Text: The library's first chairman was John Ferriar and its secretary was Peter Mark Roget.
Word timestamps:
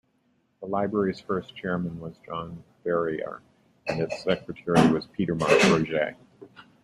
The 0.61 0.65
library's 0.65 1.19
first 1.19 1.55
chairman 1.55 1.99
was 1.99 2.17
John 2.25 2.63
Ferriar 2.83 3.41
and 3.87 4.01
its 4.01 4.23
secretary 4.23 4.91
was 4.91 5.05
Peter 5.05 5.35
Mark 5.35 5.51
Roget. 5.65 6.15